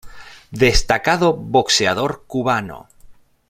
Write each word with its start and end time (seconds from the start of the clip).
Destacado 0.65 1.27
boxeador 1.55 2.11
cubano. 2.31 2.79